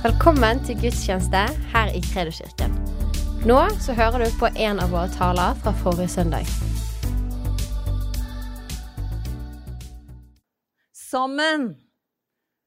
[0.00, 1.40] Velkommen til gudstjeneste
[1.74, 2.72] her i Kredoskirken.
[3.44, 6.48] Nå så hører du på en av våre taler fra forrige søndag.
[10.96, 11.74] Sammen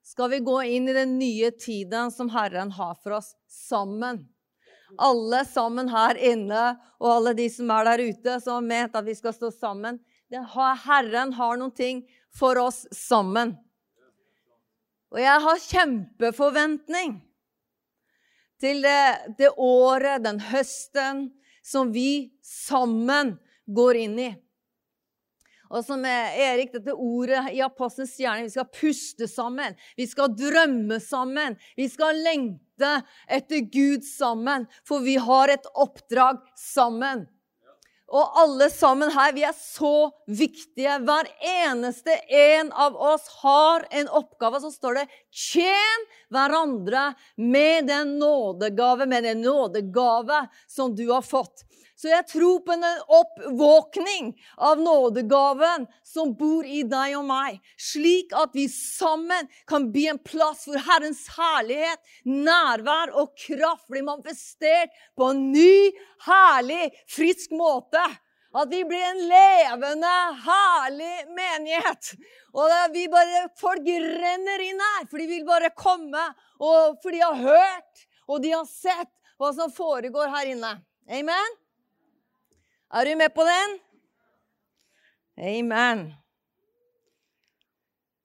[0.06, 3.34] skal vi gå inn i den nye tiden som Herren har for oss.
[3.50, 4.28] Sammen.
[5.02, 9.10] Alle sammen her inne og alle de som er der ute, som har ment at
[9.10, 9.98] vi skal stå sammen.
[10.30, 13.58] Herren har noen ting for oss sammen.
[15.14, 17.20] Og jeg har kjempeforventning
[18.64, 21.28] til det, det, året, den høsten,
[21.64, 23.36] som vi sammen
[23.70, 24.32] går inn i.
[25.74, 29.78] Og som Erik, dette ordet i Apostelens hjerne vi skal puste sammen.
[29.98, 31.58] Vi skal drømme sammen.
[31.78, 32.92] Vi skal lengte
[33.26, 34.68] etter Gud sammen.
[34.86, 37.26] For vi har et oppdrag sammen.
[38.14, 41.00] Og alle sammen her, vi er så viktige.
[41.02, 41.30] Hver
[41.66, 44.62] eneste en av oss har en oppgave.
[44.62, 51.66] Så står det 'tjen hverandre med den nådegave', med den nådegave som du har fått.
[52.04, 52.84] Så jeg tror på en
[53.16, 60.10] oppvåkning av nådegaven som bor i deg og meg, slik at vi sammen kan bli
[60.12, 65.94] en plass hvor Herrens herlighet, nærvær og kraft blir manifestert på en ny,
[66.28, 68.04] herlig, frisk måte.
[68.52, 72.14] At vi blir en levende, herlig menighet.
[72.52, 76.28] Og vi bare, Folk renner inn her, for de vil bare komme.
[76.60, 80.78] Og for de har hørt, og de har sett hva som foregår her inne.
[81.08, 81.63] Amen?
[82.94, 83.72] Er du med på den?
[85.38, 86.02] Amen.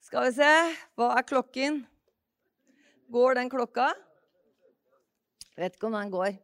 [0.05, 0.51] Skal vi se
[0.93, 1.79] Hva er klokken?
[3.09, 3.87] Går den klokka?
[5.57, 6.37] Vet ikke om den går.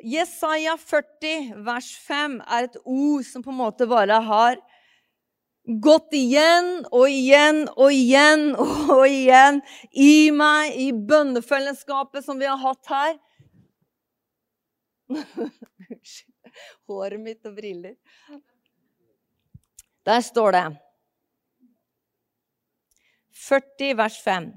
[0.00, 4.56] Jesaja 40, vers 5, er et ord som på en måte bare har
[5.84, 8.48] gått igjen og igjen og igjen
[8.96, 9.60] og igjen
[9.92, 13.14] i meg, i bønnefellesskapet som vi har hatt her.
[15.90, 16.29] Unnskyld
[16.88, 17.96] håret mitt og briller.
[20.06, 20.64] Der står det
[23.48, 24.50] 40 vers 5,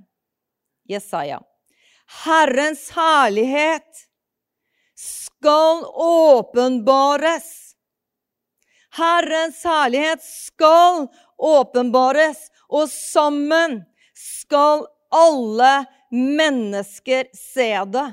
[0.89, 1.41] Jesaja.
[2.25, 4.07] Herrens herlighet
[4.95, 7.75] skal åpenbares.
[8.97, 13.81] Herrens herlighet skal åpenbares, og sammen
[14.13, 18.09] skal alle mennesker se det.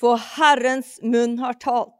[0.00, 1.99] For Herrens munn har talt.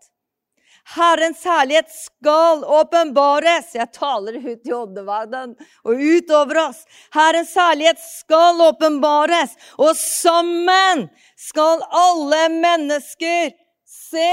[0.90, 3.74] Herrens herlighet skal åpenbares.
[3.74, 5.52] Jeg taler ut i åndeverden
[5.86, 6.82] og utover oss.
[7.14, 11.06] Herrens herlighet skal åpenbares, og sammen
[11.38, 13.52] skal alle mennesker
[13.86, 14.32] se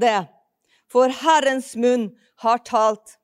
[0.00, 0.22] det.
[0.92, 2.08] For Herrens munn
[2.44, 3.18] har talt.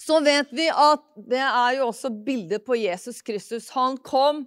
[0.00, 3.68] Så vet vi at det er jo også bildet på Jesus Kristus.
[3.76, 4.46] Han kom.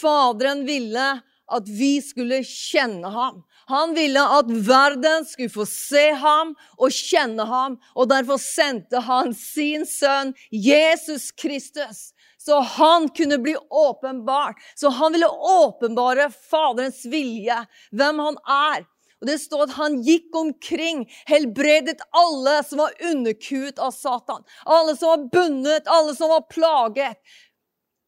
[0.00, 1.06] Faderen ville
[1.52, 3.42] at vi skulle kjenne ham.
[3.66, 9.32] Han ville at verden skulle få se ham og kjenne ham, og derfor sendte han
[9.36, 12.10] sin sønn Jesus Kristus.
[12.44, 14.60] Så han kunne bli åpenbart.
[14.76, 17.62] Så han ville åpenbare Faderens vilje,
[17.92, 18.84] hvem han er.
[19.24, 24.44] Og Det står at han gikk omkring, helbredet alle som var underkuet av Satan.
[24.68, 27.16] Alle som var bundet, alle som var plaget.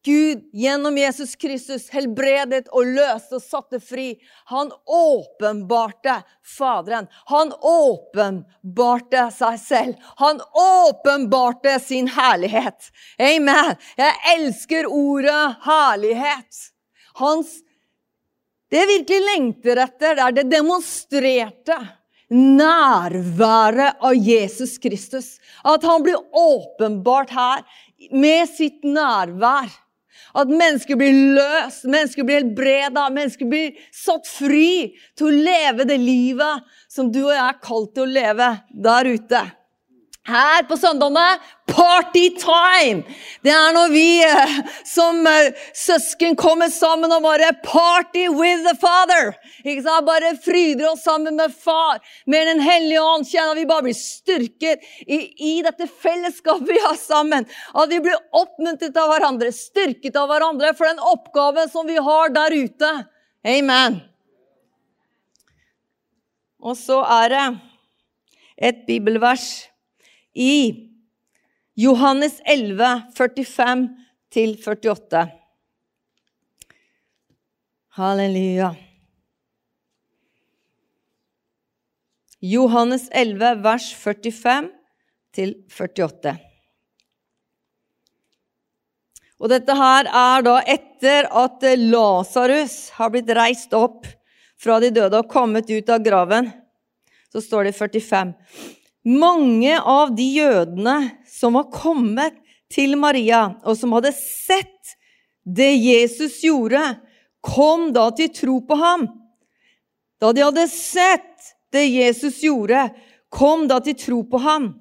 [0.07, 4.13] Gud gjennom Jesus Kristus helbredet og løste og satte fri.
[4.47, 7.09] Han åpenbarte Faderen.
[7.27, 10.05] Han åpenbarte seg selv.
[10.21, 12.87] Han åpenbarte sin herlighet.
[13.19, 13.75] Amen.
[13.99, 16.61] Jeg elsker ordet herlighet.
[17.19, 17.57] Hans
[18.71, 21.77] Det jeg virkelig lengter etter, er det demonstrerte
[22.31, 25.37] nærværet av Jesus Kristus.
[25.63, 27.63] At han blir åpenbart her
[28.11, 29.71] med sitt nærvær.
[30.37, 35.97] At mennesker blir løst, mennesker blir helbreda, mennesker blir satt fri til å leve det
[36.01, 38.51] livet som du og jeg er kalt til å leve
[38.85, 39.41] der ute.
[40.27, 43.03] Her på søndagene Party time!
[43.43, 44.55] Det er når vi eh,
[44.87, 49.33] som eh, søsken kommer sammen og bare party with the father.
[49.65, 50.07] Ikke sant?
[50.07, 53.27] Bare fryder oss sammen med far, med Den hellige ånd.
[53.27, 55.19] Kjenner vi bare blir styrket i,
[55.51, 57.47] i, dette fellesskapet vi har sammen.
[57.75, 62.35] At vi blir oppmuntret av hverandre, styrket av hverandre for den oppgaven som vi har
[62.35, 62.93] der ute.
[63.47, 64.01] Amen.
[66.63, 67.47] Og så er det
[68.71, 69.67] et bibelvers
[70.37, 70.87] i
[71.77, 73.01] Johannes 11,
[74.33, 75.27] 45-48.
[77.97, 78.75] Halleluja.
[82.39, 84.69] Johannes 11, vers 45
[85.69, 86.37] 48.
[89.37, 94.07] Og dette her er da etter at Lasarus har blitt reist opp
[94.57, 96.49] fra de døde og kommet ut av graven.
[97.29, 98.33] Så står det i 45.
[99.07, 100.97] Mange av de jødene
[101.31, 102.35] som var kommet
[102.67, 104.97] til Maria, og som hadde sett
[105.47, 106.81] det Jesus gjorde,
[107.39, 109.05] kom da til tro på ham.
[110.19, 112.89] Da de hadde sett det Jesus gjorde,
[113.31, 114.73] kom da til tro på ham.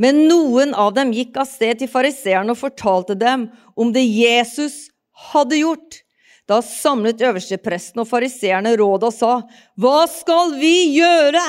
[0.00, 3.46] Men noen av dem gikk av sted til fariseerne og fortalte dem
[3.78, 4.88] om det Jesus
[5.30, 6.00] hadde gjort.
[6.50, 9.34] Da samlet øverstepresten og fariseerne råd og sa,
[9.78, 11.44] Hva skal vi gjøre?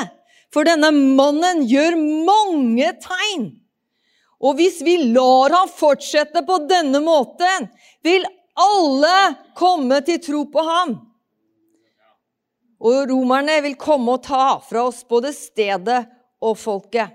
[0.55, 3.49] For denne mannen gjør mange tegn.
[4.39, 7.67] Og hvis vi lar ham fortsette på denne måten,
[8.05, 8.23] vil
[8.55, 10.95] alle komme til tro på ham.
[12.85, 16.05] Og romerne vil komme og ta fra oss både stedet
[16.43, 17.11] og folket.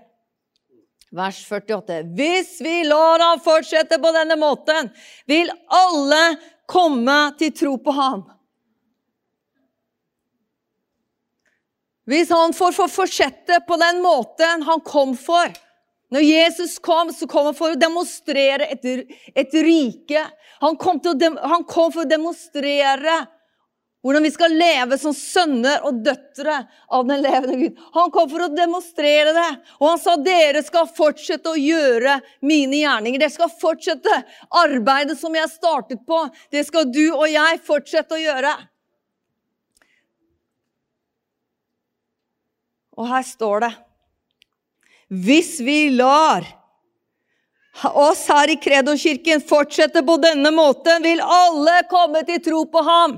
[1.16, 2.02] Vers 48.
[2.16, 4.92] Hvis vi lar ham fortsette på denne måten,
[5.26, 6.20] vil alle
[6.70, 8.28] komme til tro på ham.
[12.10, 15.52] Hvis han får fortsette på den måten han kom for
[16.10, 18.86] Når Jesus kom, så kom han for å demonstrere et,
[19.38, 20.24] et rike.
[20.58, 23.20] Han kom, å, han kom for å demonstrere
[24.02, 26.56] hvordan vi skal leve som sønner og døtre
[26.90, 27.78] av den levende Gud.
[27.94, 29.48] Han kom for å demonstrere det.
[29.78, 33.20] Og han sa dere skal fortsette å gjøre mine gjerninger.
[33.20, 34.22] Dere skal fortsette
[34.64, 36.24] arbeidet som jeg startet på.
[36.50, 38.56] Det skal du og jeg fortsette å gjøre.
[43.00, 43.72] Og her står det
[45.24, 46.44] Hvis vi lar
[47.96, 53.16] oss her i Kredo-kirken fortsette på denne måten, vil alle komme til tro på ham.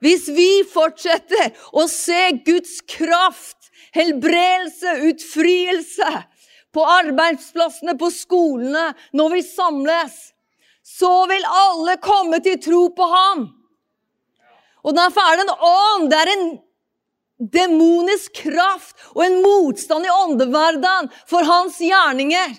[0.00, 6.10] Hvis vi fortsetter å se Guds kraft, helbredelse, utfrielse
[6.74, 10.16] på arbeidsplassene, på skolene, når vi samles,
[10.82, 13.46] så vil alle komme til tro på ham.
[14.80, 16.10] Og derfor er det en ånd.
[16.10, 16.46] Det er en
[17.40, 22.58] demonisk kraft og en motstand i åndeverdenen for hans gjerninger.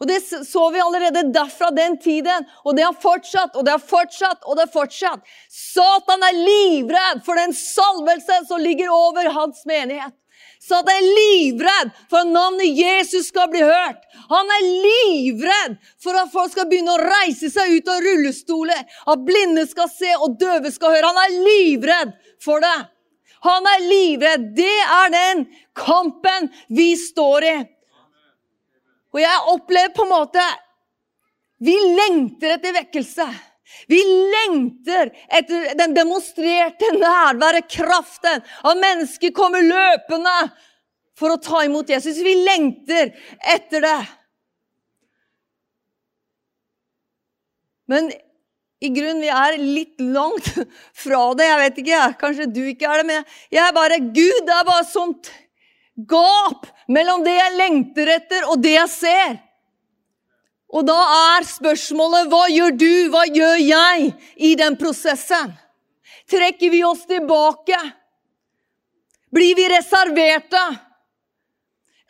[0.00, 2.46] Og Det så vi allerede derfra den tiden.
[2.64, 5.20] Og det har fortsatt og det har fortsatt og det har fortsatt.
[5.52, 10.14] Satan er livredd for den salvelsen som ligger over hans menighet.
[10.60, 14.00] Satan er livredd for at navnet Jesus skal bli hørt.
[14.28, 18.82] Han er livredd for at folk skal begynne å reise seg ut av rullestoler.
[19.04, 21.12] At blinde skal se og døve skal høre.
[21.12, 22.78] Han er livredd for det.
[23.46, 24.48] Han er livredd.
[24.56, 25.44] Det er den
[25.76, 27.58] kampen vi står i.
[29.10, 30.42] Og jeg opplever på en måte
[31.60, 33.26] Vi lengter etter vekkelse.
[33.90, 33.98] Vi
[34.32, 38.40] lengter etter den demonstrerte nærværet, kraften.
[38.40, 40.36] At mennesker kommer løpende
[41.20, 42.22] for å ta imot Jesus.
[42.24, 43.12] Vi lengter
[43.44, 44.00] etter det.
[47.92, 48.08] Men
[48.80, 50.48] i grunnen, vi er litt langt
[51.04, 51.46] fra det.
[51.50, 54.66] Jeg vet ikke, kanskje du ikke er det, men jeg er bare Gud, det er
[54.68, 55.30] bare sånt
[56.08, 59.38] gap mellom det jeg lengter etter, og det jeg ser.
[60.70, 60.98] Og da
[61.36, 65.50] er spørsmålet hva gjør du, hva gjør jeg i den prosessen?
[66.30, 67.78] Trekker vi oss tilbake?
[69.34, 70.62] Blir vi reserverte?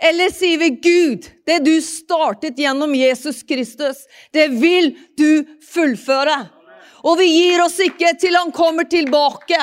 [0.01, 6.39] Eller sier vi Gud, det du startet gjennom Jesus Kristus, det vil du fullføre?
[7.07, 9.59] Og vi gir oss ikke til han kommer tilbake.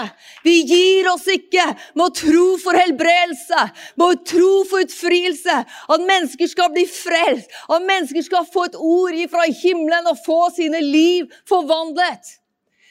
[0.45, 3.63] Vi gir oss ikke med å tro for helbredelse,
[3.99, 5.57] med å tro for utfrielse.
[5.63, 10.41] At mennesker skal bli frelst, at mennesker skal få et ord fra himmelen og få
[10.55, 12.37] sine liv forvandlet.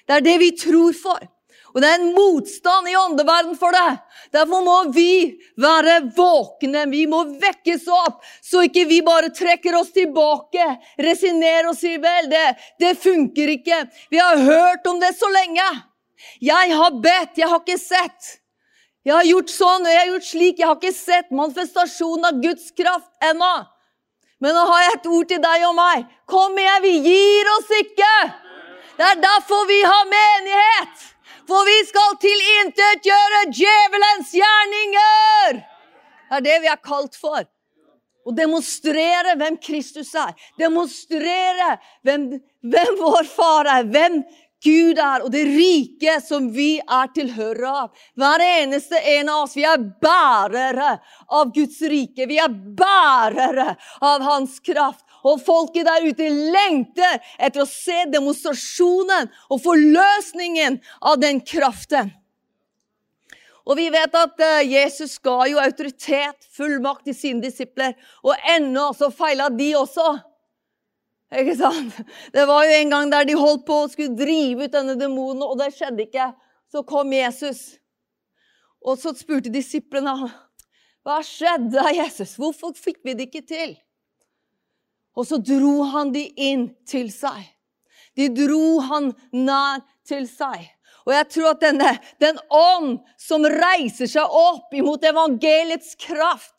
[0.07, 1.25] Det er det vi tror for.
[1.77, 3.99] Og det er en motstand i åndeverden for det.
[4.33, 6.87] Derfor må vi være våkne.
[6.89, 10.65] Vi må vekkes opp, så ikke vi bare trekker oss tilbake,
[11.05, 12.47] resignerer og sier vel, det,
[12.81, 13.83] det funker ikke.
[14.09, 15.67] Vi har hørt om det så lenge.
[16.41, 18.31] Jeg har bedt, jeg har ikke sett.
[19.05, 20.63] Jeg har gjort sånn og jeg har gjort slik.
[20.63, 23.53] Jeg har ikke sett manifestasjonen av Guds kraft ennå.
[24.41, 26.09] Men nå har jeg et ord til deg og meg.
[26.25, 28.15] Kom igjen, vi gir oss ikke!
[28.97, 31.16] Det er derfor vi har menighet!
[31.47, 35.61] For vi skal tilintetgjøre djevelens gjerninger!
[36.27, 37.45] Det er det vi er kalt for.
[38.27, 40.33] Å demonstrere hvem Kristus er.
[40.59, 42.33] Demonstrere hvem,
[42.67, 43.87] hvem vår far er.
[43.87, 44.25] Hvem
[44.67, 48.07] Gud er, og det rike som vi er tilhørere av.
[48.19, 49.55] Hver eneste en av oss.
[49.55, 50.97] Vi er bærere
[51.29, 52.27] av Guds rike.
[52.27, 55.06] Vi er bærere av Hans kraft.
[55.27, 62.13] Og folket der ute lengter etter å se demonstrasjonen og forløsningen av den kraften.
[63.67, 67.97] Og vi vet at eh, Jesus ga jo autoritet, fullmakt til sine disipler.
[68.23, 70.07] Og ennå så feila de også.
[71.35, 71.97] Ikke sant?
[72.35, 75.43] Det var jo en gang der de holdt på å skulle drive ut denne demonen,
[75.43, 76.31] og det skjedde ikke.
[76.71, 77.65] Så kom Jesus.
[78.87, 80.15] Og så spurte disiplene
[81.07, 82.35] hva skjedde, Jesus?
[82.39, 83.75] Hvorfor fikk vi det ikke til?
[85.17, 87.41] Og så dro han de inn til seg.
[88.17, 90.65] De dro han nær til seg.
[91.07, 91.93] Og jeg tror at denne,
[92.23, 96.56] den ånd som reiser seg opp imot evangeliets kraft,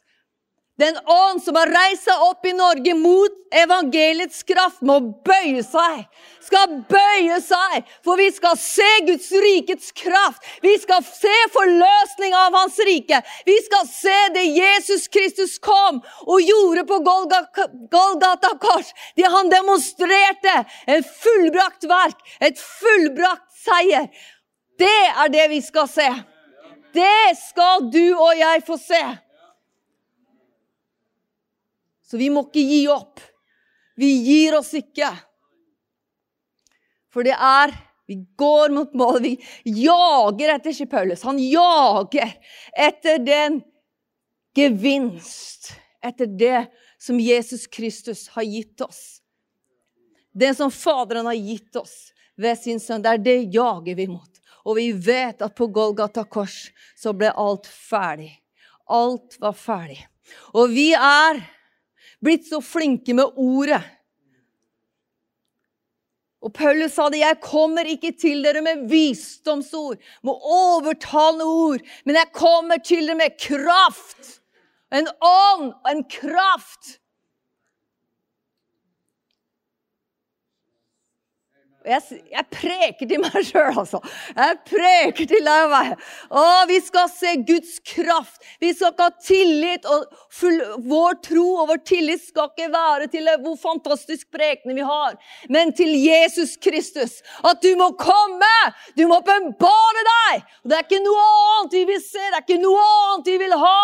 [0.77, 6.03] den ånd som har reist seg opp i Norge mot evangeliets kraft, må bøye seg.
[6.45, 10.45] Skal bøye seg, for vi skal se Guds rikets kraft.
[10.61, 13.23] Vi skal se forløsning av Hans rike.
[13.49, 18.93] Vi skal se det Jesus Kristus kom og gjorde på Golgata kors.
[19.17, 20.59] Det han demonstrerte.
[20.85, 24.11] En fullbrakt verk, et fullbrakt seier.
[24.77, 26.11] Det er det vi skal se.
[26.93, 29.05] Det skal du og jeg få se.
[32.07, 33.19] Så vi må ikke gi opp.
[33.97, 35.09] Vi gir oss ikke.
[37.11, 37.75] For det er
[38.07, 39.41] Vi går mot målet.
[39.65, 41.25] Vi jager etter ikke Paulus.
[41.27, 42.29] Han jager
[42.71, 43.57] etter den
[44.55, 45.73] gevinst.
[45.99, 46.69] Etter det
[47.03, 49.19] som Jesus Kristus har gitt oss.
[50.31, 53.03] Det som Faderen har gitt oss ved sin sønn.
[53.03, 54.39] Det er det jager vi mot.
[54.63, 58.31] Og vi vet at på Golgata kors så ble alt ferdig.
[58.87, 59.99] Alt var ferdig.
[60.55, 61.43] Og vi er
[62.23, 63.81] blitt så flinke med ordet.
[66.41, 72.15] Og Paulus sa det, 'Jeg kommer ikke til dere med visdomsord, med overtalende ord,' 'men
[72.15, 74.41] jeg kommer til dere med kraft.'
[74.91, 76.99] En ånd, og en kraft
[81.87, 84.01] Jeg, jeg, preker til meg sjøl, altså.
[84.35, 85.93] Jeg preker til deg og meg.
[86.27, 88.43] Å, vi skal se Guds kraft.
[88.63, 89.87] Vi skal ikke ha tillit.
[89.87, 94.85] og full, Vår tro og vår tillit skal ikke være til hvor fantastisk prekende vi
[94.87, 95.15] har,
[95.53, 97.21] men til Jesus Kristus.
[97.47, 98.53] At du må komme!
[98.97, 100.45] Du må åpenbare deg!
[100.63, 103.41] Og Det er ikke noe annet vi vil se, det er ikke noe annet vi
[103.45, 103.81] vil ha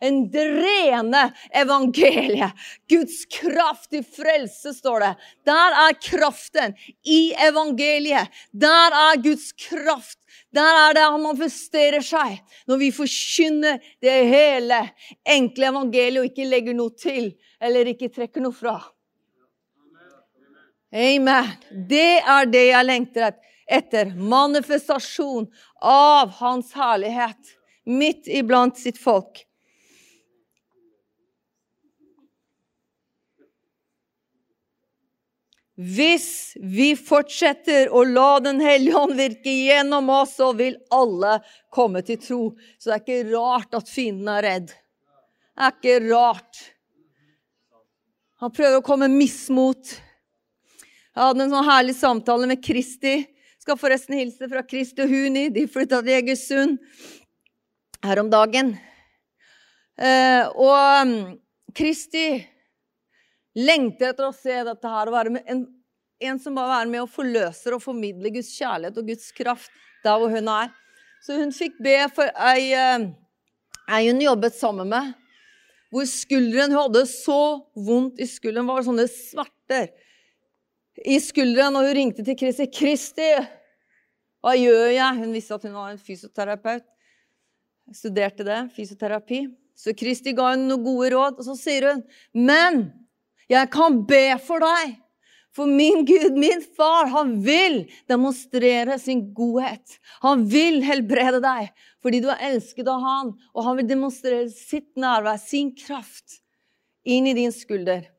[0.00, 2.52] enn drene rene evangeliet.
[2.88, 5.12] Guds kraft i frelse, står det.
[5.44, 6.74] Der er kraften.
[7.04, 8.28] I evangeliet.
[8.52, 10.18] Der er Guds kraft.
[10.54, 12.40] Der er det han manifesterer seg.
[12.66, 14.80] Når vi forkynner det hele,
[15.26, 18.78] enkle evangeliet og ikke legger noe til eller ikke trekker noe fra.
[20.94, 21.48] Amen.
[21.90, 23.34] Det er det jeg lengter
[23.66, 24.12] etter.
[24.14, 25.48] Manifestasjon
[25.82, 29.43] av Hans herlighet midt iblant sitt folk.
[35.74, 41.40] Hvis vi fortsetter å la Den hellige ånd virke gjennom oss, så vil alle
[41.74, 42.42] komme til tro.
[42.78, 44.70] Så det er ikke rart at fienden er redd.
[44.70, 46.62] Det er ikke rart.
[48.42, 49.96] Han prøver å komme mismot.
[51.14, 53.22] Jeg hadde en sånn herlig samtale med Kristi.
[53.62, 55.48] Skal forresten hilse fra Kristi og Huni.
[55.54, 56.78] De flytta til Egersund
[58.04, 58.74] her om dagen.
[59.94, 61.38] Eh, og mm,
[61.74, 62.26] Kristi
[63.54, 65.64] lengter etter å se dette her og være med en,
[66.20, 69.70] en som bare er med og forløser og formidler Guds kjærlighet og Guds kraft
[70.04, 70.72] der hvor hun er.
[71.24, 73.06] Så hun fikk be for ei, eh,
[73.96, 75.14] ei hun jobbet sammen med,
[75.94, 77.42] hvor skulderen Hun hadde så
[77.76, 78.66] vondt i skulderen.
[78.66, 79.92] Var sånne smerter
[81.06, 81.76] i skulderen.
[81.78, 82.66] Og hun ringte til Kristi.
[82.66, 83.28] 'Kristi,
[84.42, 86.82] hva gjør jeg?' Hun visste at hun var en fysioterapeut.
[87.94, 89.46] Studerte det, fysioterapi.
[89.76, 92.02] Så Kristi ga henne noen gode råd, og så sier hun,
[92.34, 93.03] 'Men
[93.50, 95.00] jeg kan be for deg.
[95.54, 100.00] For min Gud, min far, han vil demonstrere sin godhet.
[100.24, 101.70] Han vil helbrede deg
[102.04, 106.42] fordi du er elsket av han, og han vil demonstrere sitt nærvær, sin kraft,
[107.00, 108.10] inn i din skulder.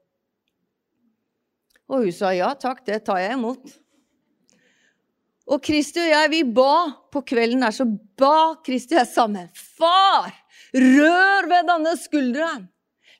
[1.86, 3.75] Og hun sa ja takk, det tar jeg imot.
[5.46, 6.72] Og Kristi og jeg, vi ba
[7.13, 7.86] på kvelden der, så
[8.17, 9.51] ba Kristi og jeg sammen.
[9.53, 10.34] Far,
[10.74, 12.65] rør ved denne skulderen.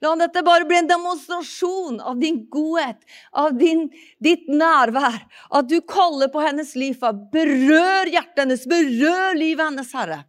[0.05, 3.00] La dette bare bli en demonstrasjon av din godhet,
[3.33, 3.88] av din,
[4.21, 5.17] ditt nærvær.
[5.50, 7.01] At du kaller på hennes liv.
[7.33, 10.21] Berør hjertet hennes, berør livet hennes, Herre.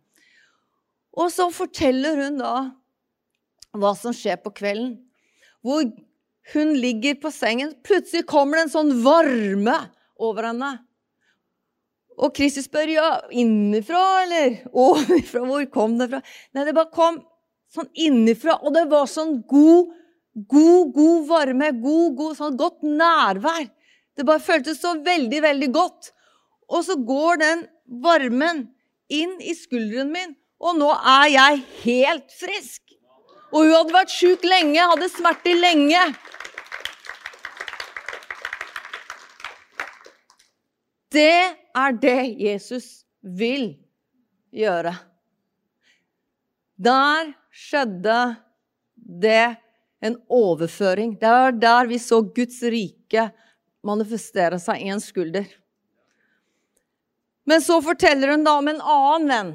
[1.17, 2.55] Og så forteller hun da
[3.77, 4.97] hva som skjer på kvelden.
[5.65, 5.85] Hvor
[6.55, 7.75] hun ligger på sengen.
[7.85, 9.77] Plutselig kommer det en sånn varme
[10.23, 10.73] over henne.
[12.17, 15.43] Og Kristi spør ja, innenfra eller ovenfra.
[15.45, 16.23] Hvor kom det fra?
[16.57, 17.19] Nei, det bare kom
[17.77, 18.59] sånn innifra.
[18.63, 19.93] Og det var sånn god,
[20.49, 21.73] god, god varme.
[21.81, 23.69] God, god, sånn godt nærvær.
[24.17, 26.13] Det bare føltes så veldig, veldig godt.
[26.73, 27.67] Og så går den
[28.03, 28.67] varmen
[29.13, 32.83] inn i skulderen min, og nå er jeg helt frisk.
[33.53, 36.01] Og hun hadde vært sjuk lenge, hadde smerter lenge.
[41.15, 43.77] Det er det Jesus vil
[44.53, 44.97] gjøre.
[46.77, 48.37] Der skjedde
[48.95, 49.57] det
[50.05, 51.15] en overføring.
[51.21, 53.31] Det var der vi så Guds rike
[53.87, 55.47] manifestere seg i en skulder.
[57.47, 59.55] Men så forteller hun da om en annen venn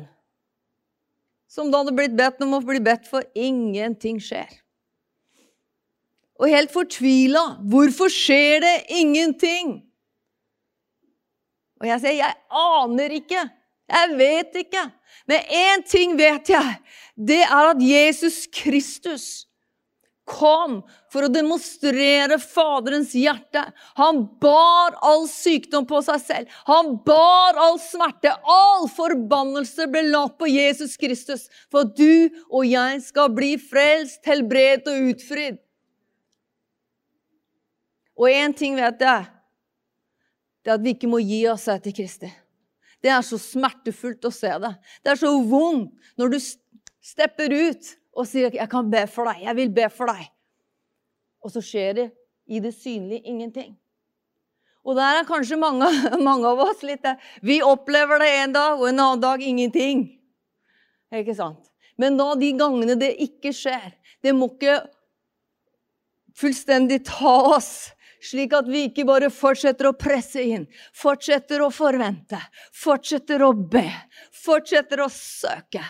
[1.51, 3.25] som da hadde blitt bedt om å bli bedt for.
[3.35, 4.47] Ingenting skjer.
[6.39, 7.57] Og helt fortvila.
[7.69, 9.81] Hvorfor skjer det ingenting?
[11.81, 13.43] Og jeg sier, jeg aner ikke.
[13.91, 14.87] Jeg vet ikke.
[15.29, 16.75] Men én ting vet jeg.
[17.15, 19.25] Det er at Jesus Kristus
[20.31, 20.77] kom
[21.11, 23.63] for å demonstrere Faderens hjerte.
[23.99, 26.53] Han bar all sykdom på seg selv.
[26.69, 28.33] Han bar all smerte.
[28.43, 34.21] All forbannelse ble lagt på Jesus Kristus for at du og jeg skal bli frelst,
[34.27, 35.59] helbredet og utfridd.
[38.21, 39.27] Og én ting vet jeg.
[40.61, 42.29] Det er at vi ikke må gi oss etter Kristi.
[43.01, 44.71] Det er så smertefullt å se det.
[45.01, 46.39] Det er så vondt når du
[47.01, 49.43] stepper ut og sier 'Jeg kan be for deg.
[49.43, 50.29] Jeg vil be for deg.'
[51.41, 52.11] Og så skjer det
[52.47, 53.77] i det synlige ingenting.
[54.85, 55.87] Og der er kanskje mange,
[56.29, 57.05] mange av oss litt
[57.41, 60.19] Vi opplever det en dag, og en annen dag ingenting.
[61.11, 61.71] Ikke sant?
[61.97, 63.91] Men da de gangene det ikke skjer,
[64.23, 64.79] det må ikke
[66.37, 67.91] fullstendig ta oss.
[68.21, 72.37] Slik at vi ikke bare fortsetter å presse inn, fortsetter å forvente,
[72.77, 73.87] fortsetter å be,
[74.43, 75.81] fortsetter å søke,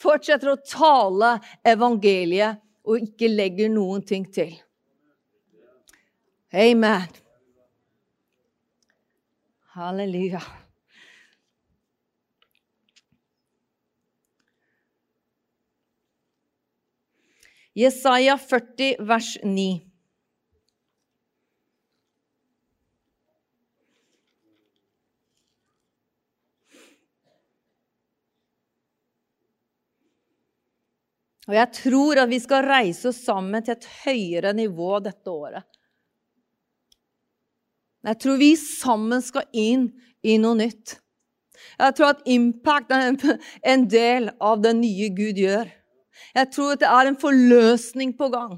[0.00, 4.52] fortsetter å tale evangeliet og ikke legger noen ting til.
[6.52, 7.08] Amen.
[9.72, 10.42] Halleluja.
[17.72, 19.89] Jesaja 40, vers 9.
[31.50, 35.66] Og jeg tror at vi skal reise oss sammen til et høyere nivå dette året.
[38.06, 39.88] Jeg tror vi sammen skal inn
[40.22, 40.94] i noe nytt.
[41.74, 43.18] Jeg tror at impact er
[43.74, 45.66] en del av det nye Gud gjør.
[46.38, 48.56] Jeg tror at det er en forløsning på gang.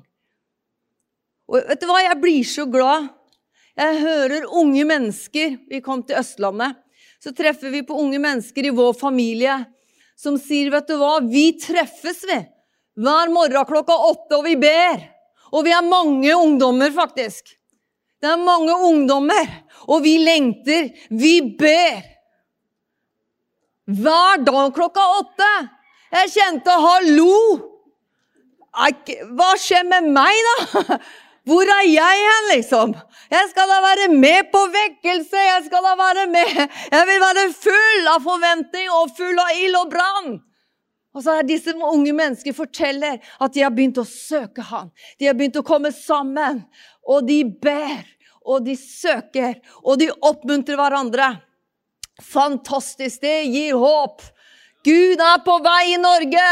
[1.48, 1.98] Og vet du hva?
[2.05, 3.09] Jeg blir så glad.
[3.81, 6.76] Jeg hører unge mennesker Vi kom til Østlandet.
[7.22, 9.62] Så treffer vi på unge mennesker i vår familie
[10.18, 11.20] som sier, 'Vet du hva?
[11.24, 12.38] Vi treffes, vi.
[12.96, 15.09] Hver morgen klokka åtte, og vi ber.'
[15.52, 17.50] Og vi er mange ungdommer, faktisk.
[18.22, 19.48] Det er mange ungdommer,
[19.85, 20.88] og vi lengter.
[21.11, 21.98] Vi ber.
[23.85, 25.50] Hver dag klokka åtte.
[26.12, 27.61] Jeg kjente 'hallo'.
[29.37, 30.96] Hva skjer med meg, da?
[31.48, 32.94] Hvor er jeg hen, liksom?
[33.31, 35.37] Jeg skal da være med på vekkelse.
[35.37, 36.61] Jeg skal da være med.
[36.92, 40.38] Jeg vil være full av forventning og full av ild og brann.
[41.12, 44.90] Og så er disse unge mennesker forteller at de har begynt å søke ham.
[45.20, 46.62] De har begynt å komme sammen,
[47.05, 48.07] og de ber,
[48.42, 51.35] og de søker, og de oppmuntrer hverandre.
[52.22, 53.20] Fantastisk!
[53.22, 54.22] Det gir håp.
[54.87, 56.48] Gud er på vei i Norge.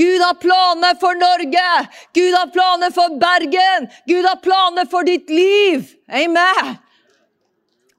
[0.00, 1.70] Gud har planer for Norge.
[2.16, 3.90] Gud har planer for Bergen.
[4.08, 5.90] Gud har planer for ditt liv.
[6.08, 6.78] Amen.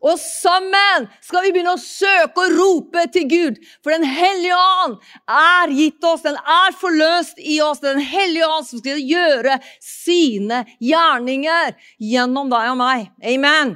[0.02, 3.60] Og sammen skal vi begynne å søke og rope til Gud.
[3.86, 4.96] For Den hellige ånd
[5.30, 7.84] er gitt oss, den er forløst i oss.
[7.84, 13.12] Den hellige ånd som skal gjøre sine gjerninger gjennom deg og meg.
[13.22, 13.76] Amen.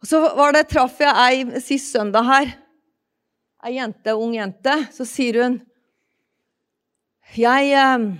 [0.00, 2.52] Og Så var det, traff jeg ei sist søndag her.
[3.62, 4.74] Ei jente, ung jente.
[4.96, 5.60] Så sier hun
[7.36, 8.10] Jeg eh,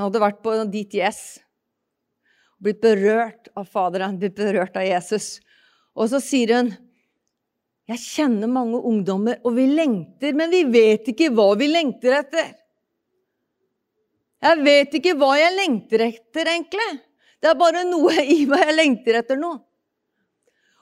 [0.00, 1.49] hadde vært på DTS
[2.60, 5.38] blitt berørt av Faderen, blitt berørt av Jesus.
[5.96, 6.72] Og så sier hun
[7.90, 12.52] jeg kjenner mange ungdommer, og vi lengter, men vi vet ikke hva vi lengter etter.
[14.40, 16.92] Jeg vet ikke hva jeg lengter etter, egentlig.
[17.42, 19.56] Det er bare noe i meg jeg lengter etter nå.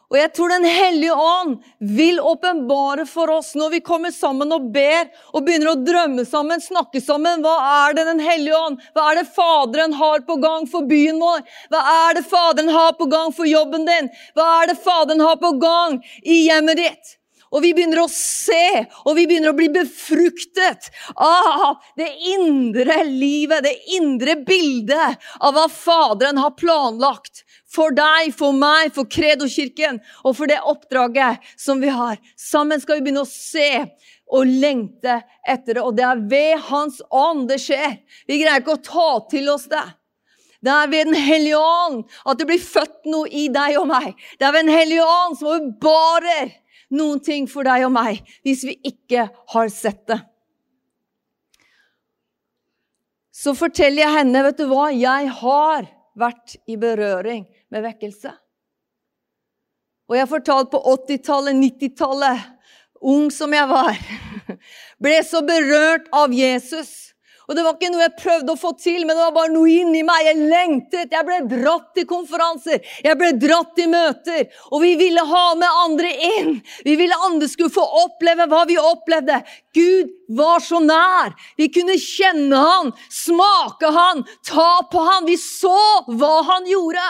[0.08, 1.58] Og jeg tror Den hellige ånd
[1.98, 6.62] vil åpenbare for oss når vi kommer sammen og ber og begynner å drømme sammen,
[6.64, 7.44] snakke sammen.
[7.44, 7.56] Hva
[7.88, 8.80] er det Den hellige ånd?
[8.96, 11.44] Hva er det Faderen har på gang for byen vår?
[11.68, 14.08] Hva er det Faderen har på gang for jobben din?
[14.38, 17.14] Hva er det Faderen har på gang i hjemmet ditt?
[17.48, 23.64] Og vi begynner å se, og vi begynner å bli befruktet av det indre livet,
[23.64, 30.36] det indre bildet av hva Faderen har planlagt for deg, for meg, for Kredo-kirken og
[30.38, 32.16] for det oppdraget som vi har.
[32.38, 33.84] Sammen skal vi begynne å se
[34.28, 37.98] og lengte etter det, og det er ved Hans ånd det skjer.
[38.28, 39.84] Vi greier ikke å ta til oss det.
[40.64, 44.16] Det er ved Den hellige ånd at det blir født noe i deg og meg.
[44.38, 46.56] Det er ved Den hellige ånd som åpenbarer
[46.98, 50.18] noen ting for deg og meg, hvis vi ikke har sett det.
[53.38, 55.86] Så forteller jeg henne, vet du hva, jeg har
[56.18, 58.32] vært i berøring med vekkelse.
[60.08, 62.46] Og jeg fortalte på 80-tallet, 90-tallet,
[63.04, 63.98] ung som jeg var,
[65.04, 67.08] ble så berørt av Jesus
[67.48, 69.72] og det var ikke noe jeg prøvde å få til, men det var bare noe
[69.72, 70.26] inni meg.
[70.26, 71.14] Jeg lengtet.
[71.16, 72.82] Jeg ble dratt til konferanser.
[73.00, 74.42] Jeg ble dratt til møter.
[74.68, 76.50] Og vi ville ha med andre inn.
[76.84, 79.40] Vi ville andre skulle få oppleve hva vi opplevde.
[79.72, 81.32] Gud var så nær.
[81.56, 85.24] Vi kunne kjenne han, smake han, ta på han.
[85.24, 85.80] Vi så
[86.20, 87.08] hva han gjorde.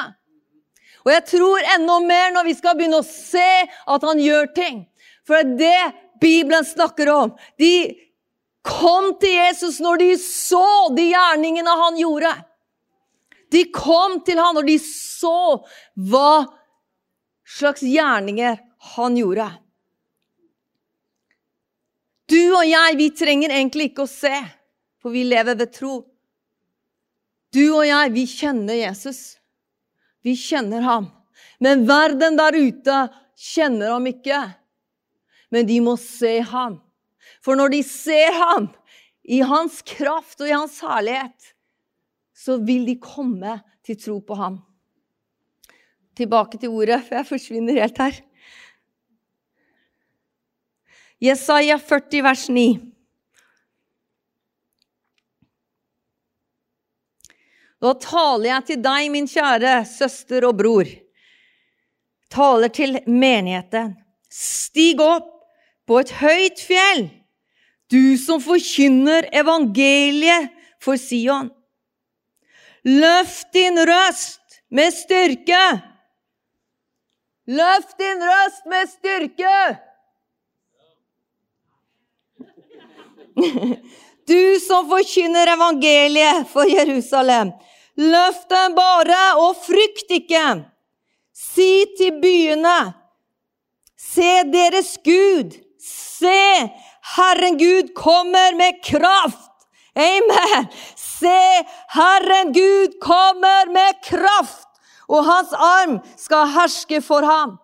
[1.08, 4.84] Og jeg tror enda mer når vi skal begynne å se at han gjør ting.
[5.24, 7.32] For det er det Bibelen snakker om.
[7.56, 7.94] De
[8.66, 12.32] kom til Jesus når de så de gjerningene han gjorde.
[13.54, 15.62] De kom til han når de så
[16.10, 16.44] hva
[17.48, 18.58] slags gjerninger
[18.96, 19.48] han gjorde.
[22.28, 24.34] Du og jeg, vi trenger egentlig ikke å se,
[25.00, 26.02] for vi lever ved tro.
[27.54, 29.37] Du og jeg, vi kjenner Jesus.
[30.24, 31.08] Vi kjenner ham.
[31.62, 32.98] Men verden der ute
[33.38, 34.40] kjenner ham ikke.
[35.54, 36.80] Men de må se ham.
[37.44, 38.68] For når de ser ham
[39.28, 41.52] i hans kraft og i hans herlighet,
[42.34, 44.60] så vil de komme til tro på ham.
[46.18, 48.18] Tilbake til ordet, for jeg forsvinner helt her.
[51.22, 52.66] Jesaja 40, vers 9.
[57.78, 60.88] Da taler jeg til deg, min kjære søster og bror.
[62.32, 63.94] Taler til menigheten.
[64.28, 65.30] Stig opp
[65.88, 67.06] på et høyt fjell
[67.88, 70.50] du som forkynner evangeliet
[70.82, 71.48] for Sion.
[72.84, 75.82] Løft din røst med styrke.
[77.48, 79.78] Løft din røst med styrke.
[84.28, 87.52] Du som forkynner evangeliet for Jerusalem.
[87.96, 90.44] Løft den bare, og frykt ikke.
[91.34, 92.92] Si til byene,
[93.98, 95.56] se deres Gud.
[95.82, 96.42] Se,
[97.16, 99.44] Herren Gud kommer med kraft.
[99.98, 100.68] Amen.
[100.96, 101.40] Se,
[101.94, 104.68] Herren Gud kommer med kraft,
[105.08, 107.56] og hans arm skal herske for ham.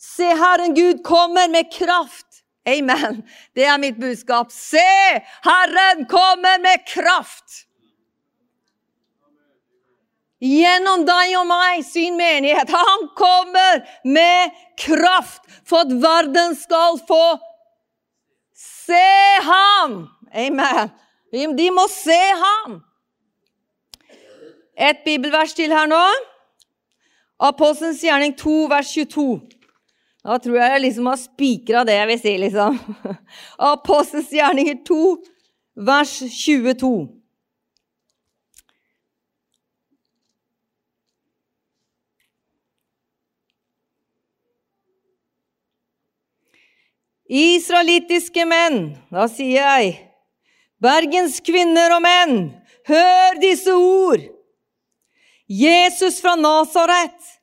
[0.00, 2.23] Se, Herren Gud kommer med kraft.
[2.68, 3.22] Amen.
[3.54, 4.52] Det er mitt budskap.
[4.52, 4.80] Se,
[5.44, 7.64] Herren kommer med kraft.
[10.44, 12.72] Gjennom deg og meg, sin menighet.
[12.72, 17.24] Han kommer med kraft for at verden skal få
[18.58, 19.06] se
[19.46, 20.04] ham!
[20.34, 20.90] Amen.
[21.32, 22.80] De må se ham.
[24.74, 26.02] Et bibelvers til her nå.
[27.44, 29.26] Apostelens gjerning 2, vers 22.
[30.24, 32.78] Da tror jeg jeg liksom har spikra det jeg vil si, liksom.
[33.72, 35.02] Apostelens gjerninger 2,
[35.84, 36.94] vers 22.
[47.34, 49.94] Israelittiske menn, da sier jeg,
[50.80, 52.34] Bergens kvinner og menn,
[52.88, 54.24] hør disse ord!
[55.48, 57.34] Jesus fra Nasaret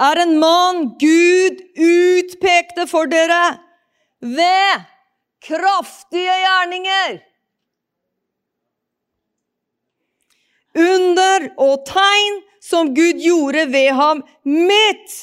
[0.00, 3.58] er en mann Gud utpekte for dere
[4.20, 4.86] ved
[5.44, 7.18] kraftige gjerninger.
[10.80, 15.16] Under og tegn som Gud gjorde ved ham midt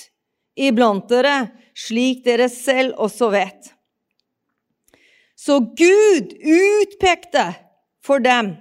[0.58, 3.74] iblant dere, slik dere selv også vet.
[5.38, 7.52] Så Gud utpekte
[8.04, 8.56] for dem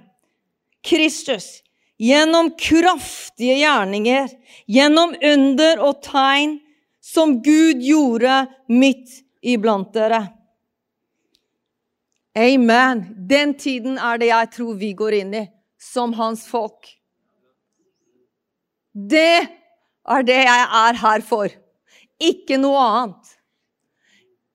[0.85, 1.57] Kristus
[1.97, 4.29] gjennom kraftige gjerninger,
[4.69, 6.57] gjennom under og tegn
[7.03, 10.25] som Gud gjorde midt iblant dere.
[12.37, 13.05] Amen.
[13.29, 15.45] Den tiden er det jeg tror vi går inn i
[15.81, 16.91] som hans folk.
[18.93, 19.47] Det
[20.07, 21.53] er det jeg er her for
[22.21, 23.36] ikke noe annet.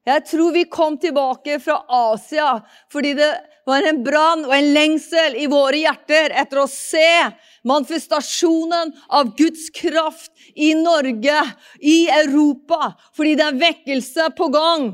[0.02, 2.56] Jeg tror vi kom tilbake fra Asia
[2.90, 3.30] fordi det
[3.68, 7.30] var en brann og en lengsel i våre hjerter etter å se
[7.68, 11.38] manifestasjonen av Guds kraft i Norge,
[11.78, 14.88] i Europa, fordi det er vekkelse på gang.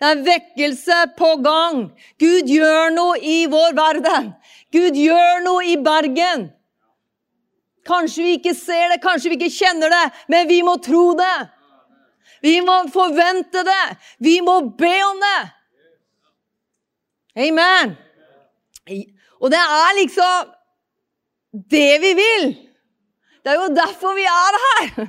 [0.00, 1.82] Det er vekkelse på gang.
[2.20, 4.32] Gud gjør noe i vår verden.
[4.72, 6.48] Gud gjør noe i Bergen.
[7.86, 11.36] Kanskje vi ikke ser det, kanskje vi ikke kjenner det, men vi må tro det.
[12.42, 13.86] Vi må forvente det.
[14.18, 15.40] Vi må be om det.
[17.46, 17.96] Amen.
[19.40, 20.52] Og det er liksom
[21.70, 22.46] det vi vil.
[23.44, 25.08] Det er jo derfor vi er her!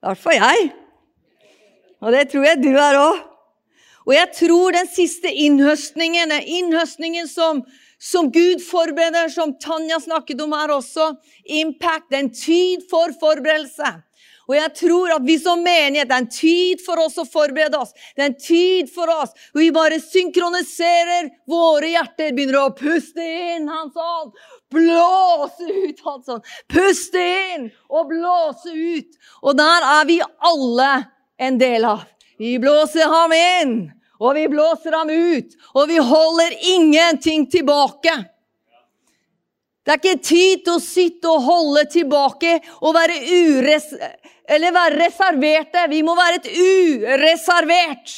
[0.00, 0.70] I hvert fall jeg.
[2.00, 3.18] Og det tror jeg du er òg.
[4.08, 7.60] Og jeg tror den siste innhøstningen den innhøstningen som,
[8.00, 11.12] som Gud forbereder, som Tanja snakket om her også.
[11.44, 12.08] Impact.
[12.16, 13.92] En tid for forberedelse.
[14.50, 17.78] Og jeg tror at vi som menighet, det er en tid for oss å forberede
[17.78, 17.92] oss.
[18.16, 22.32] Det er en tid for oss hvor vi bare synkroniserer våre hjerter.
[22.34, 24.34] Begynner å puste inn Hans ånd.
[24.74, 26.50] Blåse ut Hans ånd.
[26.66, 27.22] Puste
[27.54, 29.14] inn og blåse ut.
[29.46, 30.18] Og der er vi
[30.50, 30.90] alle
[31.38, 32.02] en del av.
[32.40, 33.74] Vi blåser ham inn,
[34.18, 35.54] og vi blåser ham ut.
[35.76, 38.16] Og vi holder ingenting tilbake.
[39.84, 43.88] Det er ikke tid til å sitte og holde tilbake og være, ures
[44.50, 45.86] være reserverte.
[45.88, 48.12] Vi må være et ureservert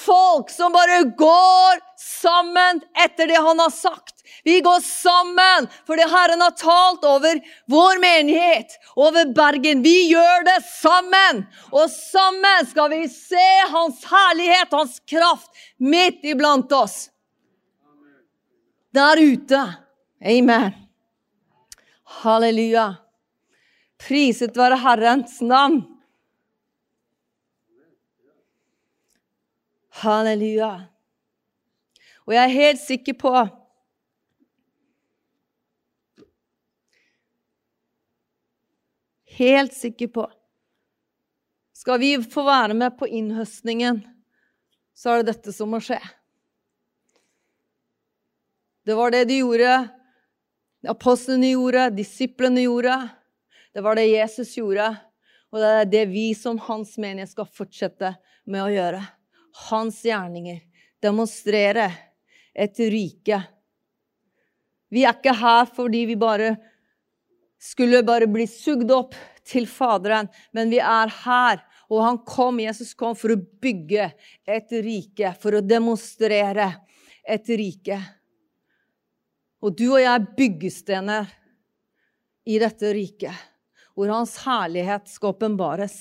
[0.00, 4.16] folk som bare går sammen etter det han har sagt.
[4.44, 9.82] Vi går sammen fordi Herren har talt over vår menighet, over Bergen.
[9.84, 11.44] Vi gjør det sammen.
[11.72, 17.10] Og sammen skal vi se Hans herlighet, Hans kraft, midt iblant oss.
[18.94, 19.60] Der ute.
[20.20, 20.72] Amen.
[22.04, 22.94] Halleluja.
[24.08, 25.80] Priset være Herrens navn.
[30.02, 30.72] Halleluja.
[32.28, 33.32] Og jeg er helt sikker på
[39.40, 40.26] Helt sikker på
[41.72, 44.02] Skal vi få være med på innhøstningen,
[44.92, 45.96] så er det dette som må skje.
[48.84, 49.78] Det var det de gjorde,
[50.88, 52.96] apostlene gjorde, disiplene gjorde.
[53.74, 54.88] Det var det Jesus gjorde,
[55.52, 58.14] og det er det vi som hans menighet skal fortsette
[58.48, 59.02] med å gjøre.
[59.68, 60.60] Hans gjerninger.
[61.02, 61.90] Demonstrere
[62.54, 63.40] et rike.
[64.90, 66.54] Vi er ikke her fordi vi bare
[67.60, 69.14] skulle bare bli sugd opp
[69.46, 71.60] til Faderen, men vi er her.
[71.90, 74.12] Og han kom, Jesus kom for å bygge
[74.46, 76.68] et rike, for å demonstrere
[77.26, 77.98] et rike.
[79.60, 81.28] Og du og jeg er byggestener
[82.48, 83.36] i dette riket,
[83.94, 85.98] hvor hans herlighet skal åpenbares.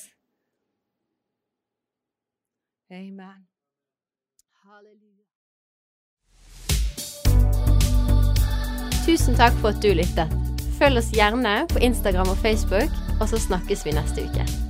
[2.90, 3.44] Amen.
[4.64, 5.28] Halleluja.
[9.04, 10.32] Tusen takk for at du lyttet.
[10.80, 14.69] Følg oss gjerne på Instagram og Facebook, og så snakkes vi neste uke.